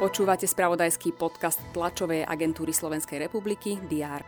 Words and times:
Počúvate 0.00 0.48
spravodajský 0.48 1.12
podcast 1.12 1.60
tlačovej 1.76 2.24
agentúry 2.24 2.72
Slovenskej 2.72 3.20
republiky 3.20 3.76
DR. 3.84 4.24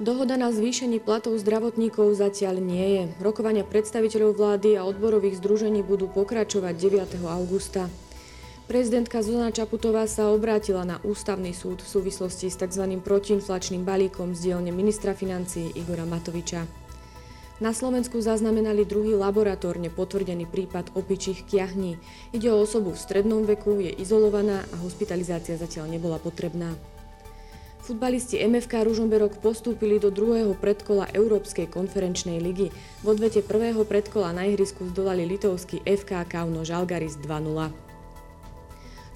Dohoda 0.00 0.40
na 0.40 0.48
zvýšení 0.48 0.96
platov 1.04 1.36
zdravotníkov 1.36 2.16
zatiaľ 2.16 2.56
nie 2.64 2.86
je. 2.96 3.02
Rokovania 3.20 3.68
predstaviteľov 3.68 4.32
vlády 4.32 4.80
a 4.80 4.88
odborových 4.88 5.36
združení 5.36 5.84
budú 5.84 6.08
pokračovať 6.08 6.72
9. 6.72 7.20
augusta. 7.28 7.92
Prezidentka 8.64 9.20
Zuzana 9.20 9.52
Čaputová 9.52 10.08
sa 10.08 10.32
obrátila 10.32 10.88
na 10.88 10.96
ústavný 11.04 11.52
súd 11.52 11.84
v 11.84 11.92
súvislosti 12.00 12.48
s 12.48 12.56
tzv. 12.56 12.88
protiinflačným 13.04 13.84
balíkom 13.84 14.32
z 14.32 14.48
dielne 14.48 14.72
ministra 14.72 15.12
financií 15.12 15.68
Igora 15.76 16.08
Matoviča. 16.08 16.79
Na 17.60 17.76
Slovensku 17.76 18.24
zaznamenali 18.24 18.88
druhý 18.88 19.12
laboratórne 19.20 19.92
potvrdený 19.92 20.48
prípad 20.48 20.96
opičích 20.96 21.44
kiahní. 21.44 22.00
Ide 22.32 22.48
o 22.48 22.64
osobu 22.64 22.96
v 22.96 23.02
strednom 23.04 23.44
veku, 23.44 23.76
je 23.84 23.92
izolovaná 24.00 24.64
a 24.72 24.80
hospitalizácia 24.80 25.60
zatiaľ 25.60 25.92
nebola 25.92 26.16
potrebná. 26.16 26.72
Futbalisti 27.84 28.40
MFK 28.40 28.88
Ružomberok 28.88 29.44
postúpili 29.44 30.00
do 30.00 30.08
druhého 30.08 30.56
predkola 30.56 31.12
Európskej 31.12 31.68
konferenčnej 31.68 32.40
ligy. 32.40 32.72
V 33.04 33.06
odvete 33.12 33.44
prvého 33.44 33.84
predkola 33.84 34.32
na 34.32 34.48
ihrisku 34.48 34.88
zdolali 34.96 35.28
litovský 35.28 35.84
FK 35.84 36.24
Kauno 36.32 36.64
Žalgaris 36.64 37.20
2-0. 37.20 37.89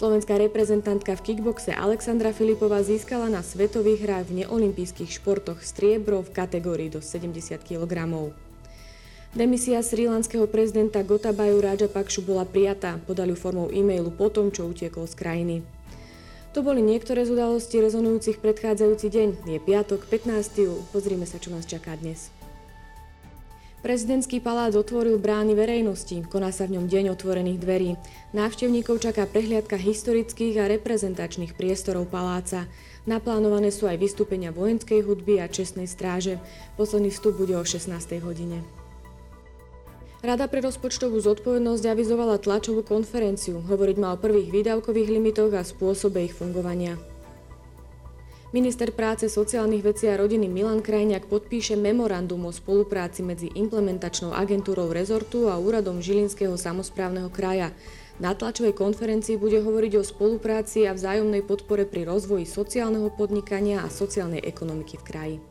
Slovenská 0.00 0.40
reprezentantka 0.40 1.12
v 1.12 1.20
kickboxe 1.28 1.76
Alexandra 1.76 2.32
Filipová 2.32 2.80
získala 2.80 3.28
na 3.28 3.44
svetových 3.44 4.08
hrách 4.08 4.32
v 4.32 4.36
neolimpijských 4.40 5.12
športoch 5.12 5.60
striebro 5.60 6.24
v 6.24 6.32
kategórii 6.32 6.88
do 6.88 7.04
70 7.04 7.60
kg. 7.60 8.08
Demisia 9.36 9.84
srílanského 9.84 10.48
prezidenta 10.48 11.04
Gotabaju 11.04 11.60
Rajapakšu 11.60 12.24
bola 12.24 12.48
prijatá, 12.48 12.96
podali 13.04 13.36
formou 13.36 13.68
e-mailu 13.68 14.08
po 14.08 14.32
tom, 14.32 14.48
čo 14.48 14.72
utiekol 14.72 15.04
z 15.04 15.20
krajiny. 15.20 15.56
To 16.56 16.64
boli 16.64 16.80
niektoré 16.80 17.28
z 17.28 17.36
udalostí 17.36 17.76
rezonujúcich 17.84 18.40
predchádzajúci 18.40 19.04
deň. 19.04 19.28
Je 19.52 19.60
piatok, 19.60 20.08
15. 20.08 20.96
Pozrime 20.96 21.28
sa, 21.28 21.36
čo 21.36 21.52
nás 21.52 21.68
čaká 21.68 21.92
dnes. 22.00 22.32
Prezidentský 23.80 24.44
palác 24.44 24.76
otvoril 24.76 25.16
brány 25.16 25.56
verejnosti, 25.56 26.20
koná 26.28 26.52
sa 26.52 26.68
v 26.68 26.76
ňom 26.76 26.84
deň 26.84 27.16
otvorených 27.16 27.64
dverí. 27.64 27.90
Návštevníkov 28.36 29.00
čaká 29.00 29.24
prehliadka 29.24 29.80
historických 29.80 30.60
a 30.60 30.68
reprezentačných 30.68 31.56
priestorov 31.56 32.12
paláca. 32.12 32.68
Naplánované 33.08 33.72
sú 33.72 33.88
aj 33.88 33.96
vystúpenia 33.96 34.52
vojenskej 34.52 35.00
hudby 35.00 35.40
a 35.40 35.48
čestnej 35.48 35.88
stráže. 35.88 36.36
Posledný 36.76 37.08
vstup 37.08 37.40
bude 37.40 37.56
o 37.56 37.64
16. 37.64 37.88
hodine. 38.20 38.60
Rada 40.20 40.44
pre 40.44 40.60
rozpočtovú 40.60 41.16
zodpovednosť 41.16 41.84
avizovala 41.88 42.36
tlačovú 42.36 42.84
konferenciu. 42.84 43.64
Hovoriť 43.64 43.96
má 43.96 44.12
o 44.12 44.20
prvých 44.20 44.52
výdavkových 44.52 45.08
limitoch 45.08 45.56
a 45.56 45.64
spôsobe 45.64 46.28
ich 46.28 46.36
fungovania. 46.36 47.00
Minister 48.50 48.90
práce, 48.90 49.30
sociálnych 49.30 49.78
vecí 49.78 50.10
a 50.10 50.18
rodiny 50.18 50.50
Milan 50.50 50.82
Krajniak 50.82 51.30
podpíše 51.30 51.78
memorandum 51.78 52.50
o 52.50 52.52
spolupráci 52.52 53.22
medzi 53.22 53.46
implementačnou 53.46 54.34
agentúrou 54.34 54.90
rezortu 54.90 55.46
a 55.46 55.54
úradom 55.54 56.02
Žilinského 56.02 56.58
samozprávneho 56.58 57.30
kraja. 57.30 57.70
Na 58.18 58.34
tlačovej 58.34 58.74
konferencii 58.74 59.38
bude 59.38 59.62
hovoriť 59.62 60.02
o 60.02 60.02
spolupráci 60.02 60.82
a 60.90 60.98
vzájomnej 60.98 61.46
podpore 61.46 61.86
pri 61.86 62.10
rozvoji 62.10 62.42
sociálneho 62.42 63.14
podnikania 63.14 63.86
a 63.86 63.88
sociálnej 63.88 64.42
ekonomiky 64.42 64.98
v 64.98 65.06
kraji. 65.06 65.49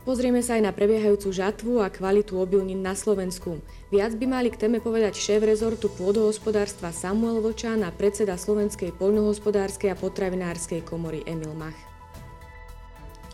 Pozrieme 0.00 0.40
sa 0.40 0.56
aj 0.56 0.64
na 0.64 0.72
prebiehajúcu 0.72 1.28
žatvu 1.28 1.84
a 1.84 1.92
kvalitu 1.92 2.40
obilnín 2.40 2.80
na 2.80 2.96
Slovensku. 2.96 3.60
Viac 3.92 4.16
by 4.16 4.24
mali 4.24 4.48
k 4.48 4.56
téme 4.56 4.80
povedať 4.80 5.12
šéf 5.12 5.44
rezortu 5.44 5.92
pôdohospodárstva 5.92 6.88
Samuel 6.88 7.44
Vočán 7.44 7.84
a 7.84 7.92
predseda 7.92 8.40
Slovenskej 8.40 8.96
poľnohospodárskej 8.96 9.92
a 9.92 10.00
potravinárskej 10.00 10.88
komory 10.88 11.20
Emil 11.28 11.52
Mach. 11.52 11.76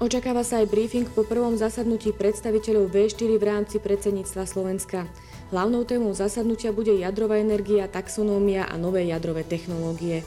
Očakáva 0.00 0.40
sa 0.40 0.64
aj 0.64 0.72
briefing 0.72 1.04
po 1.04 1.28
prvom 1.28 1.54
zasadnutí 1.54 2.16
predstaviteľov 2.16 2.90
V4 2.90 3.30
v 3.36 3.44
rámci 3.44 3.76
predsedníctva 3.76 4.48
Slovenska. 4.48 5.04
Hlavnou 5.52 5.84
témou 5.84 6.16
zasadnutia 6.16 6.72
bude 6.72 6.96
jadrová 6.96 7.38
energia, 7.44 7.92
taxonómia 7.92 8.64
a 8.64 8.80
nové 8.80 9.04
jadrové 9.04 9.44
technológie. 9.44 10.24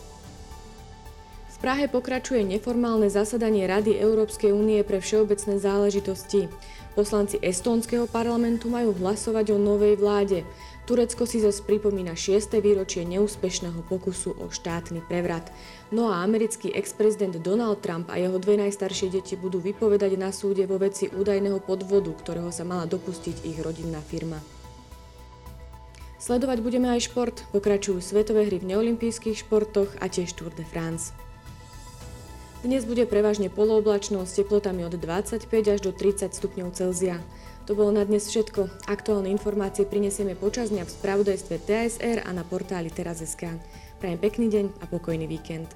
V 1.58 1.66
Prahe 1.66 1.90
pokračuje 1.90 2.46
neformálne 2.46 3.10
zasadanie 3.10 3.66
Rady 3.66 3.98
Európskej 3.98 4.54
únie 4.54 4.78
pre 4.86 5.02
všeobecné 5.02 5.58
záležitosti. 5.58 6.54
Poslanci 6.94 7.42
estónskeho 7.42 8.06
parlamentu 8.06 8.70
majú 8.70 8.94
hlasovať 8.94 9.54
o 9.54 9.58
novej 9.58 9.98
vláde. 9.98 10.46
Turecko 10.86 11.26
si 11.26 11.42
zase 11.42 11.66
pripomína 11.66 12.14
6. 12.14 12.62
výročie 12.62 13.10
neúspešného 13.10 13.82
pokusu 13.90 14.38
o 14.38 14.54
štátny 14.54 15.02
prevrat. 15.10 15.50
No 15.90 16.14
a 16.14 16.22
americký 16.22 16.70
ex-prezident 16.78 17.34
Donald 17.42 17.82
Trump 17.82 18.14
a 18.14 18.22
jeho 18.22 18.38
dve 18.38 18.62
najstaršie 18.62 19.10
deti 19.10 19.34
budú 19.34 19.58
vypovedať 19.58 20.14
na 20.14 20.30
súde 20.30 20.70
vo 20.70 20.78
veci 20.78 21.10
údajného 21.10 21.58
podvodu, 21.66 22.14
ktorého 22.22 22.54
sa 22.54 22.70
mala 22.70 22.86
dopustiť 22.86 23.50
ich 23.50 23.58
rodinná 23.66 23.98
firma. 24.06 24.38
Sledovať 26.22 26.62
budeme 26.62 26.94
aj 26.94 27.10
šport. 27.10 27.42
Pokračujú 27.50 27.98
svetové 27.98 28.46
hry 28.46 28.62
v 28.62 28.78
neolimpijských 28.78 29.42
športoch 29.42 29.90
a 29.98 30.06
tiež 30.06 30.38
Tour 30.38 30.54
de 30.54 30.62
France. 30.62 31.26
Dnes 32.66 32.90
bude 32.90 33.06
prevažne 33.06 33.54
polooblačno 33.54 34.26
s 34.26 34.34
teplotami 34.34 34.82
od 34.82 34.98
25 34.98 35.46
až 35.46 35.80
do 35.86 35.94
30 35.94 36.34
stupňov 36.34 36.74
Celzia. 36.74 37.22
To 37.70 37.78
bolo 37.78 37.94
na 37.94 38.02
dnes 38.02 38.26
všetko. 38.26 38.90
Aktuálne 38.90 39.30
informácie 39.30 39.86
prinesieme 39.86 40.34
počas 40.34 40.74
dňa 40.74 40.90
v 40.90 40.94
spravodajstve 40.98 41.56
TSR 41.62 42.26
a 42.26 42.32
na 42.34 42.42
portáli 42.42 42.90
teraz.sk. 42.90 43.62
Prajem 44.02 44.18
pekný 44.18 44.50
deň 44.50 44.66
a 44.82 44.86
pokojný 44.90 45.30
víkend. 45.30 45.70